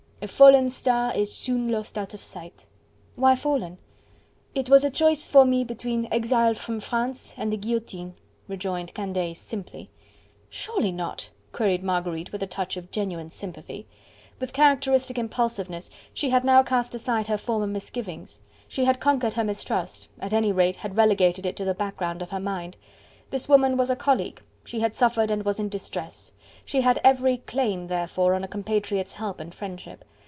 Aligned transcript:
"A 0.23 0.27
fallen 0.27 0.69
star 0.69 1.11
is 1.15 1.33
soon 1.35 1.69
lost 1.71 1.97
out 1.97 2.13
of 2.13 2.21
sight." 2.21 2.67
"Why 3.15 3.35
fallen?" 3.35 3.79
"It 4.53 4.69
was 4.69 4.85
a 4.85 4.91
choice 4.91 5.25
for 5.25 5.45
me 5.45 5.63
between 5.63 6.07
exile 6.11 6.53
from 6.53 6.79
France 6.79 7.33
and 7.39 7.51
the 7.51 7.57
guillotine," 7.57 8.13
rejoined 8.47 8.93
Candeille 8.93 9.33
simply. 9.33 9.89
"Surely 10.47 10.91
not?" 10.91 11.31
queried 11.51 11.83
Marguerite 11.83 12.31
with 12.31 12.43
a 12.43 12.45
touch 12.45 12.77
of 12.77 12.91
genuine 12.91 13.31
sympathy. 13.31 13.87
With 14.39 14.53
characteristic 14.53 15.17
impulsiveness, 15.17 15.89
she 16.13 16.29
had 16.29 16.43
now 16.43 16.61
cast 16.61 16.93
aside 16.93 17.25
her 17.25 17.37
former 17.39 17.65
misgivings: 17.65 18.41
she 18.67 18.85
had 18.85 18.99
conquered 18.99 19.33
her 19.33 19.43
mistrust, 19.43 20.07
at 20.19 20.33
any 20.33 20.51
rate 20.51 20.75
had 20.75 20.97
relegated 20.97 21.47
it 21.47 21.55
to 21.55 21.65
the 21.65 21.73
background 21.73 22.21
of 22.21 22.29
her 22.29 22.39
mind. 22.39 22.77
This 23.31 23.49
woman 23.49 23.75
was 23.75 23.89
a 23.89 23.95
colleague: 23.95 24.43
she 24.63 24.81
had 24.81 24.95
suffered 24.95 25.31
and 25.31 25.41
was 25.41 25.59
in 25.59 25.67
distress; 25.67 26.33
she 26.63 26.81
had 26.81 27.01
every 27.03 27.37
claim, 27.37 27.87
therefore, 27.87 28.35
on 28.35 28.43
a 28.43 28.47
compatriot's 28.47 29.13
help 29.13 29.39
and 29.39 29.51
friendship. 29.55 30.05